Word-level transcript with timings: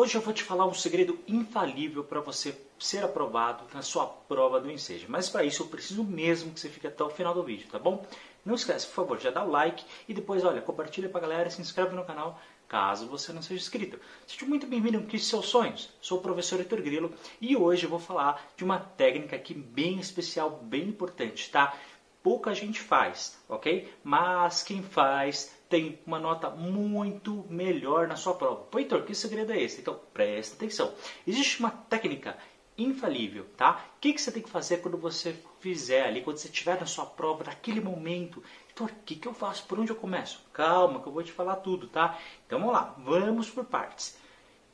Hoje 0.00 0.14
eu 0.14 0.22
vou 0.22 0.32
te 0.32 0.42
falar 0.42 0.64
um 0.64 0.72
segredo 0.72 1.18
infalível 1.28 2.02
para 2.02 2.22
você 2.22 2.58
ser 2.78 3.04
aprovado 3.04 3.64
na 3.74 3.82
sua 3.82 4.06
prova 4.06 4.58
do 4.58 4.70
Enseja. 4.70 5.04
Mas 5.06 5.28
para 5.28 5.44
isso 5.44 5.62
eu 5.62 5.66
preciso 5.66 6.02
mesmo 6.02 6.54
que 6.54 6.60
você 6.60 6.70
fique 6.70 6.86
até 6.86 7.04
o 7.04 7.10
final 7.10 7.34
do 7.34 7.42
vídeo, 7.42 7.68
tá 7.70 7.78
bom? 7.78 8.02
Não 8.42 8.54
esquece, 8.54 8.86
por 8.86 8.94
favor, 8.94 9.20
já 9.20 9.30
dá 9.30 9.44
o 9.44 9.50
like 9.50 9.84
e 10.08 10.14
depois, 10.14 10.42
olha, 10.42 10.62
compartilha 10.62 11.10
para 11.10 11.18
a 11.18 11.28
galera 11.28 11.48
e 11.50 11.52
se 11.52 11.60
inscreve 11.60 11.94
no 11.94 12.06
canal 12.06 12.40
caso 12.66 13.08
você 13.08 13.30
não 13.30 13.42
seja 13.42 13.60
inscrito. 13.60 13.98
Seja 14.26 14.46
muito 14.46 14.66
bem-vindo 14.66 14.96
ao 14.96 15.02
Conquiste 15.02 15.28
Seus 15.28 15.46
Sonhos. 15.48 15.90
Sou 16.00 16.18
o 16.18 16.22
professor 16.22 16.60
Heitor 16.60 16.80
Grilo 16.80 17.12
e 17.38 17.54
hoje 17.54 17.84
eu 17.84 17.90
vou 17.90 17.98
falar 17.98 18.42
de 18.56 18.64
uma 18.64 18.78
técnica 18.78 19.36
aqui 19.36 19.52
bem 19.52 19.98
especial, 19.98 20.60
bem 20.62 20.84
importante, 20.84 21.50
tá? 21.50 21.76
Pouca 22.22 22.54
gente 22.54 22.80
faz, 22.80 23.42
ok? 23.48 23.92
Mas 24.04 24.62
quem 24.62 24.82
faz 24.82 25.56
tem 25.70 25.98
uma 26.04 26.18
nota 26.18 26.50
muito 26.50 27.46
melhor 27.48 28.06
na 28.08 28.16
sua 28.16 28.34
prova. 28.34 28.62
Pô, 28.64 28.78
Heitor, 28.78 29.04
que 29.04 29.14
segredo 29.14 29.52
é 29.52 29.62
esse? 29.62 29.80
Então, 29.80 29.98
presta 30.12 30.56
atenção. 30.56 30.92
Existe 31.26 31.60
uma 31.60 31.70
técnica 31.70 32.36
infalível, 32.76 33.46
tá? 33.56 33.84
O 33.96 34.00
que, 34.00 34.12
que 34.12 34.20
você 34.20 34.32
tem 34.32 34.42
que 34.42 34.50
fazer 34.50 34.78
quando 34.78 34.98
você 34.98 35.34
fizer 35.60 36.06
ali, 36.06 36.22
quando 36.22 36.38
você 36.38 36.48
estiver 36.48 36.78
na 36.78 36.86
sua 36.86 37.06
prova, 37.06 37.44
naquele 37.44 37.80
momento? 37.80 38.42
Heitor, 38.68 38.90
o 38.90 39.04
que, 39.04 39.16
que 39.16 39.28
eu 39.28 39.32
faço? 39.32 39.64
Por 39.66 39.78
onde 39.78 39.90
eu 39.90 39.96
começo? 39.96 40.44
Calma, 40.52 41.00
que 41.00 41.06
eu 41.06 41.12
vou 41.12 41.22
te 41.22 41.32
falar 41.32 41.56
tudo, 41.56 41.86
tá? 41.86 42.18
Então, 42.46 42.58
vamos 42.58 42.74
lá, 42.74 42.94
vamos 42.98 43.48
por 43.48 43.64
partes. 43.64 44.18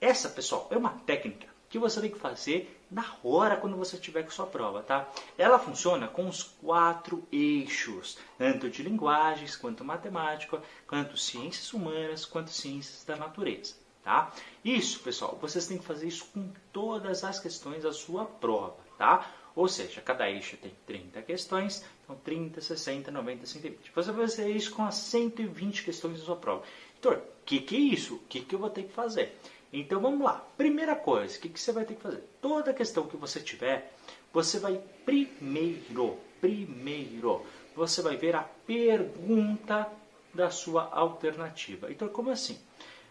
Essa, 0.01 0.29
pessoal, 0.29 0.67
é 0.71 0.77
uma 0.77 0.91
técnica 0.91 1.56
que 1.77 1.81
você 1.81 2.01
tem 2.01 2.11
que 2.11 2.19
fazer 2.19 2.81
na 2.91 3.05
hora 3.23 3.57
quando 3.57 3.77
você 3.77 3.97
estiver 3.97 4.23
com 4.23 4.31
sua 4.31 4.47
prova, 4.47 4.83
tá? 4.83 5.07
Ela 5.37 5.59
funciona 5.59 6.09
com 6.09 6.27
os 6.27 6.43
quatro 6.43 7.23
eixos, 7.31 8.17
tanto 8.39 8.71
de 8.71 8.83
linguagens, 8.83 9.57
quanto 9.57 9.85
matemática, 9.85 10.63
quanto 10.89 11.19
ciências 11.19 11.75
humanas, 11.75 12.25
quanto 12.25 12.51
ciências 12.51 13.05
da 13.05 13.17
natureza, 13.17 13.75
tá? 14.03 14.33
Isso, 14.65 15.01
pessoal, 15.01 15.37
vocês 15.39 15.67
têm 15.67 15.77
que 15.77 15.85
fazer 15.85 16.09
isso 16.09 16.27
com 16.33 16.51
todas 16.73 17.23
as 17.25 17.39
questões 17.39 17.83
da 17.83 17.93
sua 17.93 18.25
prova, 18.25 18.79
tá? 18.97 19.31
Ou 19.55 19.69
seja, 19.69 20.03
cada 20.03 20.31
eixo 20.31 20.57
tem 20.59 20.73
30 20.87 21.23
questões, 21.23 21.85
então 22.05 22.15
30, 22.17 22.61
60, 22.61 23.11
90, 23.11 23.47
120. 23.47 23.93
Você 23.95 24.13
vai 24.13 24.29
fazer 24.29 24.51
isso 24.51 24.71
com 24.75 24.85
as 24.85 24.95
120 24.97 25.83
questões 25.83 26.19
da 26.19 26.25
sua 26.25 26.37
prova. 26.37 26.63
Heitor, 26.97 27.19
o 27.19 27.45
que, 27.45 27.61
que 27.61 27.77
é 27.77 27.79
isso? 27.79 28.15
O 28.17 28.19
que, 28.29 28.41
que 28.41 28.55
eu 28.55 28.59
vou 28.59 28.71
ter 28.71 28.85
que 28.85 28.93
fazer? 28.93 29.39
Então 29.73 30.01
vamos 30.01 30.25
lá. 30.25 30.45
Primeira 30.57 30.97
coisa, 30.97 31.37
o 31.37 31.41
que, 31.41 31.49
que 31.49 31.61
você 31.61 31.73
vai 31.73 31.85
ter 31.85 31.95
que 31.95 32.03
fazer? 32.03 32.23
Toda 32.41 32.73
questão 32.73 33.07
que 33.07 33.17
você 33.17 33.41
tiver, 33.41 33.93
você 34.33 34.59
vai 34.59 34.81
primeiro, 35.05 36.19
primeiro, 36.41 37.45
você 37.75 38.01
vai 38.01 38.17
ver 38.17 38.35
a 38.35 38.43
pergunta 38.43 39.91
da 40.33 40.51
sua 40.51 40.89
alternativa. 40.93 41.91
Então, 41.91 42.09
como 42.09 42.31
assim? 42.31 42.59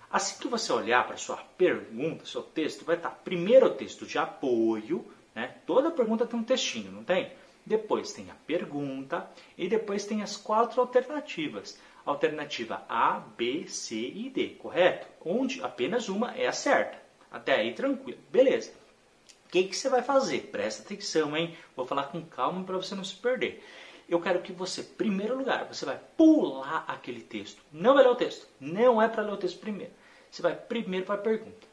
Assim 0.09 0.39
que 0.39 0.47
você 0.47 0.71
olhar 0.71 1.05
para 1.05 1.17
sua 1.17 1.37
pergunta, 1.57 2.25
seu 2.25 2.41
texto, 2.41 2.85
vai 2.85 2.95
estar 2.95 3.09
primeiro 3.09 3.67
o 3.67 3.73
texto 3.73 4.05
de 4.05 4.17
apoio, 4.17 5.05
né? 5.33 5.55
Toda 5.65 5.91
pergunta 5.91 6.25
tem 6.25 6.39
um 6.39 6.43
textinho, 6.43 6.91
não 6.91 7.03
tem? 7.03 7.31
Depois 7.65 8.13
tem 8.13 8.29
a 8.29 8.35
pergunta 8.45 9.29
e 9.57 9.67
depois 9.67 10.05
tem 10.05 10.21
as 10.21 10.37
quatro 10.37 10.79
alternativas. 10.79 11.79
Alternativa 12.05 12.85
A, 12.87 13.19
B, 13.19 13.67
C 13.67 13.95
e 13.95 14.29
D, 14.29 14.49
correto? 14.59 15.07
Onde 15.25 15.63
apenas 15.63 16.07
uma 16.07 16.35
é 16.35 16.47
a 16.47 16.51
certa. 16.51 17.01
Até 17.31 17.55
aí 17.55 17.73
tranquilo. 17.73 18.19
Beleza. 18.31 18.71
O 19.47 19.49
que, 19.49 19.63
que 19.63 19.75
você 19.75 19.89
vai 19.89 20.01
fazer? 20.01 20.49
Presta 20.51 20.83
atenção, 20.83 21.35
hein? 21.35 21.57
Vou 21.75 21.85
falar 21.85 22.03
com 22.03 22.23
calma 22.23 22.63
para 22.63 22.77
você 22.77 22.93
não 22.93 23.03
se 23.03 23.15
perder. 23.15 23.63
Eu 24.07 24.21
quero 24.21 24.41
que 24.41 24.53
você, 24.53 24.81
em 24.81 24.83
primeiro 24.83 25.35
lugar, 25.35 25.65
você 25.65 25.85
vai 25.85 25.99
pular 26.15 26.85
aquele 26.87 27.21
texto. 27.21 27.61
Não 27.71 27.95
vai 27.95 28.03
ler 28.03 28.11
o 28.11 28.15
texto. 28.15 28.47
Não 28.59 29.01
é 29.01 29.07
para 29.07 29.23
ler 29.23 29.33
o 29.33 29.37
texto 29.37 29.59
primeiro. 29.59 29.91
Você 30.29 30.41
vai 30.41 30.55
primeiro 30.55 31.05
para 31.05 31.15
a 31.15 31.19
pergunta. 31.19 31.67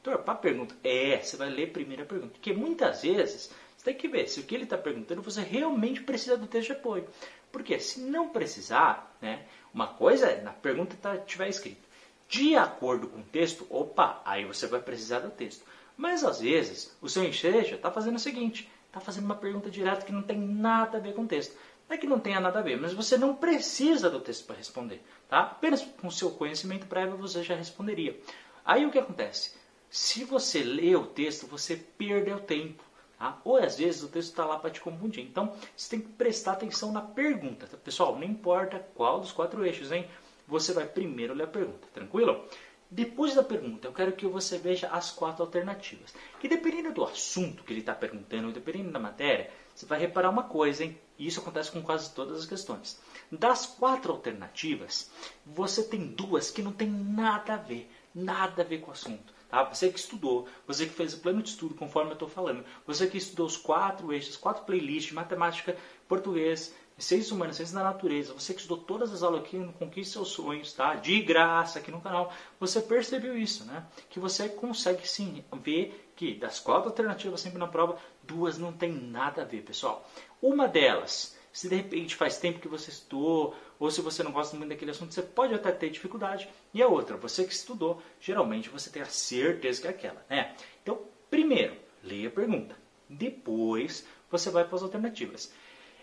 Então, 0.00 0.16
para 0.18 0.34
a 0.34 0.36
pergunta, 0.36 0.76
é, 0.84 1.18
você 1.18 1.36
vai 1.36 1.50
ler 1.50 1.72
primeiro 1.72 2.02
a 2.02 2.06
pergunta. 2.06 2.34
Porque 2.34 2.52
muitas 2.52 3.02
vezes 3.02 3.50
você 3.76 3.84
tem 3.86 3.94
que 3.94 4.06
ver 4.06 4.28
se 4.28 4.40
o 4.40 4.44
que 4.44 4.54
ele 4.54 4.64
está 4.64 4.78
perguntando 4.78 5.22
você 5.22 5.40
realmente 5.40 6.02
precisa 6.02 6.36
do 6.36 6.46
texto 6.46 6.68
de 6.68 6.72
apoio. 6.72 7.08
Porque 7.54 7.78
se 7.78 8.00
não 8.00 8.30
precisar, 8.30 9.16
né, 9.22 9.46
uma 9.72 9.86
coisa 9.86 10.26
é, 10.26 10.42
na 10.42 10.50
pergunta 10.52 10.96
tá, 11.00 11.16
tiver 11.18 11.48
escrito, 11.48 11.88
de 12.28 12.56
acordo 12.56 13.06
com 13.06 13.20
o 13.20 13.22
texto, 13.22 13.64
opa, 13.70 14.20
aí 14.24 14.44
você 14.44 14.66
vai 14.66 14.80
precisar 14.80 15.20
do 15.20 15.30
texto. 15.30 15.64
Mas 15.96 16.24
às 16.24 16.40
vezes 16.40 16.96
o 17.00 17.08
seu 17.08 17.22
enseja 17.22 17.76
está 17.76 17.92
fazendo 17.92 18.16
o 18.16 18.18
seguinte, 18.18 18.68
está 18.88 18.98
fazendo 18.98 19.26
uma 19.26 19.36
pergunta 19.36 19.70
direta 19.70 20.04
que 20.04 20.10
não 20.10 20.22
tem 20.22 20.36
nada 20.36 20.98
a 20.98 21.00
ver 21.00 21.14
com 21.14 21.22
o 21.22 21.28
texto. 21.28 21.56
Não 21.88 21.94
é 21.94 21.96
que 21.96 22.08
não 22.08 22.18
tenha 22.18 22.40
nada 22.40 22.58
a 22.58 22.62
ver, 22.62 22.76
mas 22.76 22.92
você 22.92 23.16
não 23.16 23.36
precisa 23.36 24.10
do 24.10 24.18
texto 24.18 24.46
para 24.46 24.56
responder. 24.56 25.00
Tá? 25.28 25.42
Apenas 25.42 25.80
com 25.80 26.08
o 26.08 26.12
seu 26.12 26.32
conhecimento 26.32 26.88
prévio 26.88 27.16
você 27.16 27.44
já 27.44 27.54
responderia. 27.54 28.18
Aí 28.64 28.84
o 28.84 28.90
que 28.90 28.98
acontece? 28.98 29.54
Se 29.88 30.24
você 30.24 30.64
lê 30.64 30.96
o 30.96 31.06
texto, 31.06 31.46
você 31.46 31.76
perdeu 31.76 32.40
tempo. 32.40 32.82
Tá? 33.24 33.40
Ou 33.42 33.56
às 33.56 33.78
vezes 33.78 34.02
o 34.02 34.08
texto 34.08 34.32
está 34.32 34.44
lá 34.44 34.58
para 34.58 34.68
te 34.68 34.82
confundir. 34.82 35.24
Então 35.24 35.54
você 35.74 35.88
tem 35.88 36.00
que 36.00 36.12
prestar 36.12 36.52
atenção 36.52 36.92
na 36.92 37.00
pergunta. 37.00 37.66
Tá? 37.66 37.78
Pessoal, 37.78 38.14
não 38.14 38.24
importa 38.24 38.86
qual 38.94 39.18
dos 39.18 39.32
quatro 39.32 39.64
eixos, 39.64 39.90
hein? 39.90 40.06
Você 40.46 40.74
vai 40.74 40.84
primeiro 40.84 41.32
ler 41.32 41.44
a 41.44 41.46
pergunta, 41.46 41.88
tranquilo? 41.94 42.44
Depois 42.90 43.34
da 43.34 43.42
pergunta, 43.42 43.88
eu 43.88 43.94
quero 43.94 44.12
que 44.12 44.26
você 44.26 44.58
veja 44.58 44.88
as 44.88 45.10
quatro 45.10 45.42
alternativas. 45.42 46.14
Que 46.38 46.46
dependendo 46.46 46.92
do 46.92 47.02
assunto 47.02 47.64
que 47.64 47.72
ele 47.72 47.80
está 47.80 47.94
perguntando, 47.94 48.52
dependendo 48.52 48.92
da 48.92 49.00
matéria, 49.00 49.50
você 49.74 49.86
vai 49.86 49.98
reparar 49.98 50.28
uma 50.28 50.42
coisa, 50.42 50.84
hein? 50.84 51.00
E 51.18 51.26
isso 51.26 51.40
acontece 51.40 51.72
com 51.72 51.80
quase 51.80 52.12
todas 52.12 52.40
as 52.40 52.46
questões. 52.46 53.00
Das 53.32 53.64
quatro 53.64 54.12
alternativas, 54.12 55.10
você 55.46 55.82
tem 55.82 56.08
duas 56.08 56.50
que 56.50 56.60
não 56.60 56.72
tem 56.72 56.90
nada 56.90 57.54
a 57.54 57.56
ver, 57.56 57.90
nada 58.14 58.60
a 58.60 58.66
ver 58.66 58.82
com 58.82 58.90
o 58.90 58.92
assunto. 58.92 59.32
Tá? 59.54 59.62
Você 59.62 59.88
que 59.88 60.00
estudou, 60.00 60.48
você 60.66 60.84
que 60.84 60.92
fez 60.92 61.14
o 61.14 61.18
plano 61.18 61.40
de 61.40 61.50
estudo 61.50 61.76
conforme 61.76 62.10
eu 62.10 62.14
estou 62.14 62.28
falando, 62.28 62.64
você 62.84 63.06
que 63.06 63.16
estudou 63.16 63.46
os 63.46 63.56
quatro 63.56 64.12
eixos, 64.12 64.36
quatro 64.36 64.64
playlists, 64.64 65.12
matemática, 65.12 65.76
português, 66.08 66.74
ciências 66.98 67.30
humanas, 67.30 67.54
ciências 67.54 67.72
da 67.72 67.84
natureza, 67.84 68.34
você 68.34 68.52
que 68.52 68.60
estudou 68.60 68.84
todas 68.84 69.12
as 69.12 69.22
aulas 69.22 69.42
aqui 69.42 69.56
Conquiste 69.78 70.12
Seus 70.12 70.30
Sonhos, 70.30 70.72
tá? 70.72 70.96
de 70.96 71.22
graça 71.22 71.78
aqui 71.78 71.92
no 71.92 72.00
canal, 72.00 72.32
você 72.58 72.80
percebeu 72.80 73.38
isso, 73.38 73.64
né? 73.64 73.86
Que 74.10 74.18
você 74.18 74.48
consegue 74.48 75.06
sim 75.06 75.44
ver 75.62 76.10
que 76.16 76.34
das 76.34 76.58
quatro 76.58 76.88
alternativas 76.88 77.40
sempre 77.40 77.60
na 77.60 77.68
prova, 77.68 77.96
duas 78.24 78.58
não 78.58 78.72
tem 78.72 78.92
nada 78.92 79.42
a 79.42 79.44
ver, 79.44 79.62
pessoal. 79.62 80.04
Uma 80.42 80.66
delas 80.66 81.38
se 81.54 81.68
de 81.68 81.76
repente 81.76 82.16
faz 82.16 82.36
tempo 82.36 82.58
que 82.58 82.66
você 82.66 82.90
estudou, 82.90 83.54
ou 83.78 83.88
se 83.88 84.00
você 84.00 84.24
não 84.24 84.32
gosta 84.32 84.56
muito 84.56 84.70
daquele 84.70 84.90
assunto, 84.90 85.14
você 85.14 85.22
pode 85.22 85.54
até 85.54 85.70
ter 85.70 85.88
dificuldade. 85.88 86.48
E 86.74 86.82
a 86.82 86.88
outra, 86.88 87.16
você 87.16 87.44
que 87.44 87.52
estudou, 87.52 88.02
geralmente 88.20 88.68
você 88.68 88.90
tem 88.90 89.00
a 89.00 89.06
certeza 89.06 89.80
que 89.80 89.86
é 89.86 89.90
aquela. 89.90 90.26
Né? 90.28 90.52
Então, 90.82 91.02
primeiro, 91.30 91.76
leia 92.02 92.26
a 92.26 92.32
pergunta. 92.32 92.76
Depois, 93.08 94.04
você 94.28 94.50
vai 94.50 94.64
para 94.64 94.74
as 94.74 94.82
alternativas. 94.82 95.54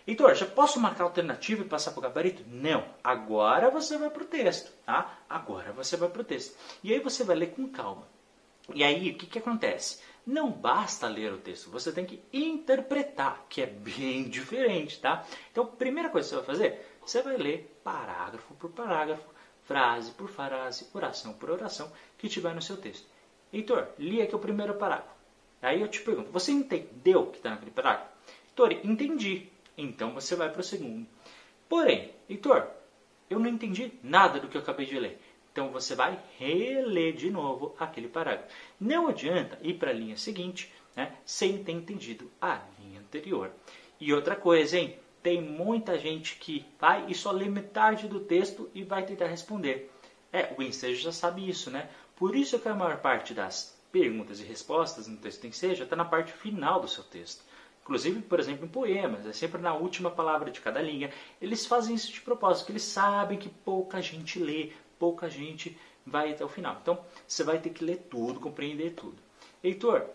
Heitor, 0.06 0.34
já 0.34 0.46
posso 0.46 0.80
marcar 0.80 1.04
a 1.04 1.08
alternativa 1.08 1.60
e 1.60 1.68
passar 1.68 1.90
para 1.90 1.98
o 1.98 2.02
gabarito? 2.02 2.42
Não. 2.48 2.86
Agora 3.04 3.68
você 3.68 3.98
vai 3.98 4.08
para 4.08 4.22
o 4.22 4.26
texto. 4.26 4.72
Tá? 4.86 5.18
Agora 5.28 5.70
você 5.74 5.98
vai 5.98 6.08
para 6.08 6.22
o 6.22 6.24
texto. 6.24 6.56
E 6.82 6.94
aí 6.94 6.98
você 6.98 7.24
vai 7.24 7.36
ler 7.36 7.48
com 7.48 7.68
calma. 7.68 8.08
E 8.74 8.84
aí, 8.84 9.10
o 9.10 9.14
que, 9.14 9.26
que 9.26 9.38
acontece? 9.38 9.98
não 10.26 10.50
basta 10.50 11.08
ler 11.08 11.32
o 11.32 11.38
texto, 11.38 11.70
você 11.70 11.92
tem 11.92 12.04
que 12.04 12.22
interpretar, 12.32 13.44
que 13.48 13.62
é 13.62 13.66
bem 13.66 14.24
diferente, 14.28 15.00
tá? 15.00 15.24
Então, 15.50 15.64
a 15.64 15.66
primeira 15.66 16.08
coisa 16.10 16.28
que 16.28 16.34
você 16.34 16.36
vai 16.36 16.44
fazer, 16.44 16.96
você 17.00 17.22
vai 17.22 17.36
ler 17.36 17.80
parágrafo 17.82 18.54
por 18.54 18.70
parágrafo, 18.70 19.28
frase 19.64 20.12
por 20.12 20.28
frase, 20.28 20.86
oração 20.94 21.32
por 21.34 21.50
oração, 21.50 21.92
que 22.18 22.28
tiver 22.28 22.54
no 22.54 22.62
seu 22.62 22.76
texto. 22.76 23.06
Heitor, 23.52 23.88
li 23.98 24.22
aqui 24.22 24.34
o 24.34 24.38
primeiro 24.38 24.74
parágrafo. 24.74 25.12
Aí 25.60 25.80
eu 25.80 25.88
te 25.88 26.00
pergunto, 26.00 26.30
você 26.30 26.52
entendeu 26.52 27.22
o 27.22 27.30
que 27.30 27.38
está 27.38 27.50
naquele 27.50 27.70
parágrafo? 27.70 28.10
Heitor, 28.48 28.72
entendi. 28.84 29.48
Então 29.76 30.12
você 30.12 30.34
vai 30.36 30.50
para 30.50 30.60
o 30.60 30.64
segundo. 30.64 31.06
Porém, 31.68 32.12
Heitor, 32.28 32.68
eu 33.28 33.38
não 33.38 33.48
entendi 33.48 33.92
nada 34.02 34.38
do 34.38 34.48
que 34.48 34.56
eu 34.56 34.60
acabei 34.60 34.86
de 34.86 34.98
ler. 34.98 35.20
Então 35.52 35.70
você 35.70 35.94
vai 35.94 36.18
reler 36.38 37.14
de 37.14 37.30
novo 37.30 37.76
aquele 37.78 38.08
parágrafo. 38.08 38.48
Não 38.80 39.08
adianta 39.08 39.58
ir 39.62 39.74
para 39.74 39.90
a 39.90 39.94
linha 39.94 40.16
seguinte 40.16 40.72
né, 40.96 41.14
sem 41.24 41.62
ter 41.62 41.72
entendido 41.72 42.30
a 42.40 42.60
linha 42.80 43.00
anterior. 43.00 43.50
E 44.00 44.12
outra 44.12 44.34
coisa, 44.34 44.78
hein? 44.78 44.96
Tem 45.22 45.40
muita 45.40 45.98
gente 45.98 46.36
que 46.36 46.64
vai 46.80 47.04
e 47.08 47.14
só 47.14 47.30
lê 47.30 47.48
metade 47.48 48.08
do 48.08 48.20
texto 48.20 48.68
e 48.74 48.82
vai 48.82 49.04
tentar 49.04 49.26
responder. 49.26 49.92
É, 50.32 50.52
o 50.58 50.62
ensejo 50.62 51.00
já 51.00 51.12
sabe 51.12 51.48
isso, 51.48 51.70
né? 51.70 51.88
Por 52.16 52.34
isso 52.34 52.58
que 52.58 52.68
a 52.68 52.74
maior 52.74 52.96
parte 52.98 53.34
das 53.34 53.78
perguntas 53.92 54.40
e 54.40 54.44
respostas 54.44 55.06
no 55.06 55.18
texto 55.18 55.46
ensejo 55.46 55.84
está 55.84 55.94
na 55.94 56.04
parte 56.04 56.32
final 56.32 56.80
do 56.80 56.88
seu 56.88 57.04
texto. 57.04 57.44
Inclusive, 57.82 58.22
por 58.22 58.38
exemplo, 58.38 58.64
em 58.64 58.68
poemas, 58.68 59.26
é 59.26 59.32
sempre 59.32 59.60
na 59.60 59.74
última 59.74 60.10
palavra 60.10 60.50
de 60.50 60.60
cada 60.60 60.80
linha. 60.80 61.10
Eles 61.40 61.66
fazem 61.66 61.94
isso 61.94 62.12
de 62.12 62.20
propósito, 62.20 62.60
porque 62.60 62.72
eles 62.72 62.84
sabem 62.84 63.38
que 63.38 63.48
pouca 63.48 64.00
gente 64.00 64.38
lê, 64.38 64.70
pouca 65.02 65.28
gente 65.28 65.76
vai 66.06 66.30
até 66.30 66.44
o 66.44 66.48
final. 66.48 66.78
Então, 66.80 66.96
você 67.26 67.42
vai 67.42 67.58
ter 67.58 67.70
que 67.70 67.84
ler 67.84 68.06
tudo, 68.08 68.38
compreender 68.38 68.92
tudo. 68.92 69.16
Heitor, 69.64 70.06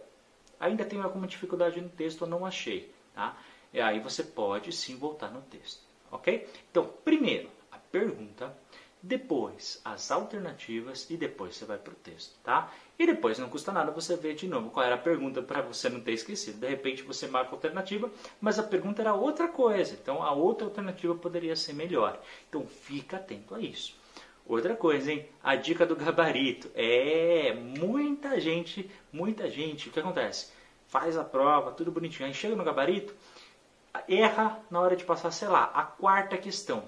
ainda 0.57 0.86
tenho 0.86 1.04
alguma 1.04 1.28
dificuldade 1.28 1.81
no 1.81 1.89
texto, 1.89 2.22
eu 2.24 2.30
não 2.30 2.45
achei. 2.45 2.89
Tá? 3.13 3.38
E 3.74 3.81
aí 3.81 4.00
você 4.00 4.24
pode 4.24 4.72
sim 4.72 4.95
voltar 4.95 5.30
no 5.30 5.42
texto. 5.42 5.81
Ok? 6.10 6.48
Então, 6.72 6.86
primeiro, 7.04 7.50
a 7.69 7.78
pergunta. 7.78 8.56
depois 9.01 9.80
as 9.86 10.12
alternativas 10.12 11.10
e 11.10 11.16
depois 11.16 11.56
você 11.56 11.66
vai 11.66 11.78
para 11.78 11.94
o 11.94 11.95
texto, 11.95 12.36
tá? 12.44 12.72
E 12.98 13.06
depois 13.06 13.38
não 13.38 13.50
custa 13.50 13.72
nada 13.72 13.92
você 13.92 14.16
ver 14.16 14.36
de 14.36 14.48
novo 14.48 14.72
qual 14.72 14.86
era 14.86 14.95
a 14.95 15.00
pergunta 15.00 15.42
para 15.42 15.62
você 15.62 15.88
não 15.89 16.01
ter 16.01 16.13
esquecido. 16.13 16.60
De 16.60 16.68
repente 16.68 17.04
você 17.04 17.28
marca 17.28 17.51
a 17.51 17.54
alternativa, 17.54 18.10
mas 18.42 18.57
a 18.57 18.63
pergunta 18.63 19.01
era 19.01 19.13
outra 19.13 19.48
coisa, 19.48 19.94
então 19.94 20.24
a 20.24 20.31
outra 20.31 20.68
alternativa 20.68 21.13
poderia 21.16 21.56
ser 21.56 21.74
melhor. 21.74 22.19
Então 22.50 22.66
fica 22.68 23.18
atento 23.18 23.54
a 23.54 23.62
isso. 23.62 23.95
Outra 24.48 24.76
coisa, 24.76 25.12
hein? 25.12 25.28
A 25.44 25.56
dica 25.56 25.86
do 25.86 25.96
gabarito. 25.96 26.70
É, 26.74 27.54
muita 27.54 28.40
gente, 28.40 28.90
muita 29.12 29.50
gente, 29.50 29.90
o 29.90 29.92
que 29.92 30.00
acontece? 30.00 30.52
Faz 30.88 31.18
a 31.18 31.24
prova, 31.24 31.72
tudo 31.72 31.92
bonitinho, 31.92 32.28
aí 32.28 32.34
chega 32.34 32.56
no 32.56 32.64
gabarito, 32.64 33.14
erra 34.08 34.60
na 34.72 34.80
hora 34.80 34.96
de 34.96 35.04
passar, 35.04 35.32
sei 35.32 35.50
lá, 35.50 35.66
a 35.74 35.84
quarta 35.84 36.38
questão 36.38 36.88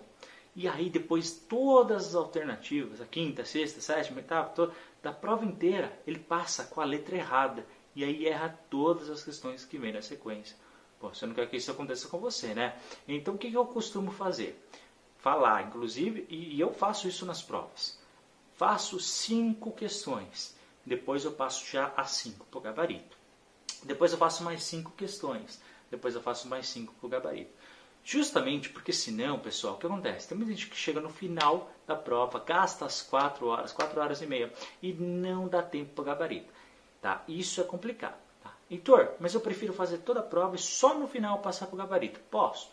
e 0.56 0.68
aí 0.68 0.90
depois 0.90 1.32
todas 1.32 2.08
as 2.08 2.16
alternativas, 2.16 3.00
a 3.00 3.06
quinta, 3.06 3.46
sexta, 3.46 3.80
sétima, 3.80 4.18
oitava, 4.18 4.50
toda, 4.50 4.74
da 5.02 5.14
prova 5.14 5.46
inteira, 5.46 5.98
ele 6.06 6.20
passa 6.20 6.66
com 6.66 6.82
a 6.82 6.84
letra 6.84 7.16
errada. 7.16 7.66
E 7.96 8.04
aí 8.04 8.28
erra 8.28 8.60
todas 8.70 9.10
as 9.10 9.24
questões 9.24 9.64
que 9.64 9.78
vem 9.78 9.94
na 9.94 10.02
sequência. 10.02 10.58
Pô, 11.00 11.10
você 11.10 11.26
não 11.26 11.34
quer 11.34 11.50
que 11.50 11.56
isso 11.56 11.72
aconteça 11.72 12.10
com 12.10 12.18
você, 12.18 12.54
né? 12.54 12.78
Então 13.08 13.36
o 13.36 13.38
que 13.38 13.54
eu 13.54 13.66
costumo 13.66 14.12
fazer? 14.12 14.62
Falar, 15.19 15.68
inclusive, 15.68 16.25
e, 16.30 16.60
eu 16.60 16.74
faço 16.74 17.07
isso 17.07 17.25
nas 17.25 17.42
provas. 17.42 18.00
Faço 18.56 19.00
cinco 19.00 19.71
questões. 19.71 20.56
Depois 20.86 21.25
eu 21.25 21.33
passo 21.33 21.66
já 21.69 21.94
a 21.95 22.06
cinco 22.06 22.45
para 22.45 22.57
o 22.57 22.62
gabarito. 22.62 23.18
Depois 23.83 24.12
eu 24.12 24.18
faço 24.18 24.44
mais 24.44 24.63
cinco 24.63 24.92
questões. 24.92 25.62
Depois 25.92 26.16
eu 26.16 26.21
faço 26.21 26.48
mais 26.48 26.68
cinco 26.68 26.94
para 26.94 27.07
o 27.07 27.10
gabarito. 27.10 27.51
Justamente 28.04 28.69
porque 28.69 28.94
senão, 28.94 29.39
pessoal, 29.39 29.75
o 29.75 29.77
que 29.77 29.86
acontece? 29.86 30.30
Tem 30.30 30.38
muita 30.38 30.54
gente 30.54 30.68
que 30.68 30.77
chega 30.77 31.01
no 31.01 31.10
final 31.10 31.69
da 31.86 31.95
prova, 31.95 32.39
gasta 32.39 32.86
as 32.86 33.01
4 33.01 33.45
horas, 33.45 33.74
4 33.74 34.00
horas 34.00 34.22
e 34.22 34.25
meia 34.25 34.54
e 34.81 34.94
não 34.94 35.48
dá 35.48 35.62
tempo 35.62 35.94
para 35.95 36.06
gabarito. 36.06 36.51
Tá? 37.01 37.24
Isso 37.27 37.60
é 37.60 37.63
complicado. 37.65 38.18
Tá? 38.42 38.54
Heitor, 38.72 39.15
mas 39.19 39.33
eu 39.33 39.42
prefiro 39.42 39.74
fazer 39.74 40.00
toda 40.00 40.22
a 40.22 40.24
prova 40.24 40.56
e 40.56 40.60
só 40.60 40.98
no 40.98 41.07
final 41.07 41.39
passar 41.39 41.68
para 41.68 41.75
o 41.75 41.77
gabarito. 41.77 42.19
Posso? 42.31 42.72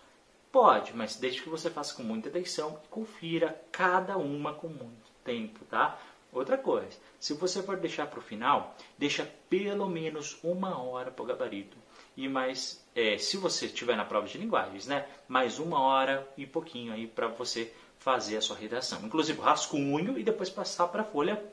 Pode, 0.56 0.96
mas 0.96 1.16
desde 1.16 1.42
que 1.42 1.50
você 1.50 1.68
faça 1.68 1.94
com 1.94 2.02
muita 2.02 2.30
atenção 2.30 2.80
e 2.82 2.88
confira 2.88 3.62
cada 3.70 4.16
uma 4.16 4.54
com 4.54 4.68
muito 4.68 5.10
tempo, 5.22 5.62
tá? 5.66 6.00
Outra 6.32 6.56
coisa, 6.56 6.96
se 7.20 7.34
você 7.34 7.62
for 7.62 7.76
deixar 7.76 8.06
para 8.06 8.20
o 8.20 8.22
final, 8.22 8.74
deixa 8.96 9.30
pelo 9.50 9.86
menos 9.86 10.38
uma 10.42 10.82
hora 10.82 11.10
para 11.10 11.22
o 11.22 11.26
gabarito 11.26 11.76
e 12.16 12.26
mais, 12.26 12.82
é, 12.94 13.18
se 13.18 13.36
você 13.36 13.66
estiver 13.66 13.98
na 13.98 14.06
prova 14.06 14.26
de 14.26 14.38
linguagens, 14.38 14.86
né, 14.86 15.06
mais 15.28 15.58
uma 15.58 15.78
hora 15.78 16.26
e 16.38 16.46
pouquinho 16.46 16.94
aí 16.94 17.06
para 17.06 17.28
você 17.28 17.70
fazer 17.98 18.38
a 18.38 18.40
sua 18.40 18.56
redação. 18.56 19.04
Inclusive 19.04 19.38
rascunho 19.38 20.18
e 20.18 20.22
depois 20.22 20.48
passar 20.48 20.88
para 20.88 21.02
a 21.02 21.04
folha 21.04 21.44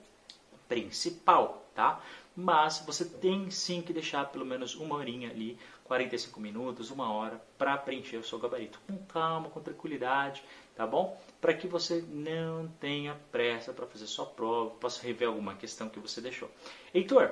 principal, 0.70 1.68
tá? 1.76 2.02
Mas 2.36 2.84
você 2.86 3.06
tem 3.06 3.52
sim 3.52 3.82
que 3.82 3.94
deixar 3.94 4.26
pelo 4.26 4.46
menos 4.46 4.76
uma 4.76 4.96
horinha 4.96 5.30
ali, 5.30 5.58
45 5.84 6.40
minutos, 6.40 6.90
uma 6.90 7.12
hora, 7.12 7.40
para 7.58 7.78
preencher 7.78 8.18
o 8.18 8.24
seu 8.24 8.40
gabarito. 8.40 8.80
Com 8.88 8.98
calma, 9.06 9.50
com 9.50 9.62
tranquilidade, 9.62 10.44
tá 10.76 10.88
bom? 10.88 11.20
Para 11.40 11.54
que 11.54 11.68
você 11.68 12.04
não 12.10 12.68
tenha 12.80 13.16
pressa 13.32 13.72
para 13.72 13.86
fazer 13.86 14.08
sua 14.08 14.26
prova, 14.26 14.72
possa 14.72 15.04
rever 15.04 15.28
alguma 15.28 15.54
questão 15.54 15.90
que 15.90 16.00
você 16.00 16.20
deixou. 16.22 16.50
Heitor, 16.94 17.32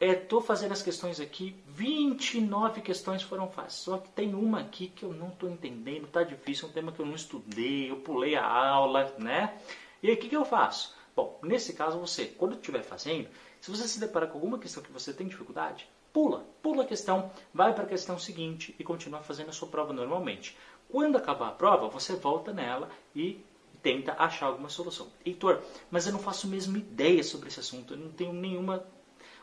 estou 0.00 0.40
é, 0.40 0.42
fazendo 0.42 0.72
as 0.72 0.82
questões 0.82 1.20
aqui, 1.20 1.54
29 1.66 2.80
questões 2.80 3.22
foram 3.22 3.46
fáceis, 3.50 3.74
só 3.74 3.98
que 3.98 4.08
tem 4.10 4.34
uma 4.34 4.60
aqui 4.60 4.88
que 4.88 5.02
eu 5.02 5.12
não 5.12 5.28
estou 5.28 5.50
entendendo, 5.50 6.04
está 6.04 6.22
difícil, 6.22 6.66
é 6.66 6.70
um 6.70 6.72
tema 6.72 6.92
que 6.92 7.00
eu 7.00 7.06
não 7.06 7.14
estudei, 7.14 7.90
eu 7.90 7.96
pulei 7.96 8.34
a 8.34 8.46
aula, 8.46 9.14
né? 9.18 9.58
E 10.02 10.08
aí 10.08 10.14
o 10.14 10.16
que, 10.16 10.30
que 10.30 10.36
eu 10.36 10.46
faço? 10.46 10.98
Bom, 11.20 11.38
nesse 11.42 11.74
caso 11.74 11.98
você, 11.98 12.24
quando 12.24 12.54
estiver 12.54 12.82
fazendo, 12.82 13.28
se 13.60 13.70
você 13.70 13.86
se 13.86 14.00
deparar 14.00 14.30
com 14.30 14.38
alguma 14.38 14.58
questão 14.58 14.82
que 14.82 14.90
você 14.90 15.12
tem 15.12 15.28
dificuldade, 15.28 15.86
pula, 16.14 16.46
pula 16.62 16.82
a 16.82 16.86
questão, 16.86 17.30
vai 17.52 17.74
para 17.74 17.84
a 17.84 17.86
questão 17.86 18.18
seguinte 18.18 18.74
e 18.78 18.82
continua 18.82 19.20
fazendo 19.20 19.50
a 19.50 19.52
sua 19.52 19.68
prova 19.68 19.92
normalmente. 19.92 20.56
Quando 20.88 21.18
acabar 21.18 21.48
a 21.48 21.52
prova, 21.52 21.88
você 21.88 22.16
volta 22.16 22.54
nela 22.54 22.88
e 23.14 23.44
tenta 23.82 24.14
achar 24.18 24.46
alguma 24.46 24.70
solução. 24.70 25.08
Heitor, 25.22 25.60
mas 25.90 26.06
eu 26.06 26.12
não 26.14 26.18
faço 26.18 26.48
mesmo 26.48 26.78
ideia 26.78 27.22
sobre 27.22 27.48
esse 27.48 27.60
assunto, 27.60 27.92
eu 27.92 27.98
não 27.98 28.12
tenho 28.12 28.32
nenhuma 28.32 28.82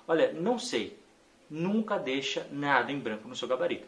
Olha, 0.08 0.34
não 0.34 0.58
sei. 0.58 0.98
Nunca 1.48 2.00
deixa 2.00 2.48
nada 2.50 2.92
em 2.92 3.00
branco 3.00 3.28
no 3.28 3.36
seu 3.36 3.48
gabarito. 3.48 3.86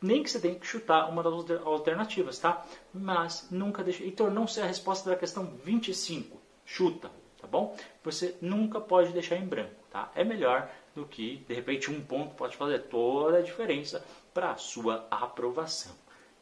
Nem 0.00 0.22
que 0.22 0.30
você 0.30 0.38
tenha 0.38 0.54
que 0.54 0.66
chutar 0.66 1.08
uma 1.08 1.24
das 1.24 1.50
alternativas, 1.64 2.38
tá? 2.38 2.64
Mas 2.94 3.48
nunca 3.50 3.82
deixa. 3.82 4.04
Heitor, 4.04 4.30
não 4.30 4.46
sei 4.46 4.62
a 4.62 4.66
resposta 4.66 5.10
da 5.10 5.16
questão 5.16 5.44
25. 5.64 6.46
Chuta, 6.68 7.12
tá 7.46 7.50
bom? 7.50 7.76
Você 8.04 8.36
nunca 8.40 8.80
pode 8.80 9.12
deixar 9.12 9.36
em 9.36 9.46
branco, 9.46 9.74
tá? 9.90 10.10
É 10.14 10.24
melhor 10.24 10.70
do 10.94 11.06
que, 11.06 11.38
de 11.48 11.54
repente, 11.54 11.90
um 11.90 12.00
ponto 12.02 12.34
pode 12.34 12.56
fazer 12.56 12.80
toda 12.84 13.38
a 13.38 13.42
diferença 13.42 14.04
para 14.34 14.50
a 14.50 14.56
sua 14.56 15.06
aprovação. 15.10 15.94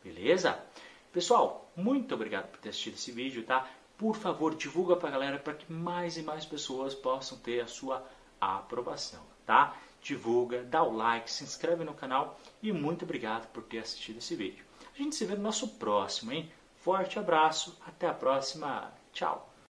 Beleza? 0.03 0.59
Pessoal, 1.12 1.71
muito 1.77 2.15
obrigado 2.15 2.49
por 2.51 2.59
ter 2.59 2.71
assistido 2.71 2.95
esse 2.95 3.12
vídeo, 3.12 3.45
tá? 3.45 3.69
Por 3.97 4.17
favor, 4.17 4.55
divulga 4.55 4.97
para 4.97 5.09
a 5.09 5.12
galera 5.12 5.39
para 5.39 5.55
que 5.55 5.73
mais 5.73 6.17
e 6.17 6.23
mais 6.23 6.45
pessoas 6.45 6.95
possam 6.95 7.39
ter 7.39 7.61
a 7.61 7.67
sua 7.67 8.05
aprovação 8.41 9.35
tá? 9.45 9.77
Divulga, 10.03 10.62
dá 10.65 10.83
o 10.83 10.95
like, 10.95 11.31
se 11.31 11.45
inscreve 11.45 11.85
no 11.85 11.95
canal 11.95 12.39
e 12.62 12.73
muito 12.73 13.05
obrigado 13.05 13.51
por 13.53 13.62
ter 13.62 13.79
assistido 13.79 14.19
esse 14.19 14.35
vídeo. 14.35 14.65
A 14.95 14.99
gente 14.99 15.17
se 15.17 15.25
vê 15.25 15.35
no 15.35 15.43
nosso 15.43 15.69
próximo, 15.77 16.33
hein? 16.33 16.51
Forte 16.77 17.19
abraço, 17.19 17.79
até 17.87 18.06
a 18.06 18.15
próxima, 18.15 18.93
tchau! 19.12 19.54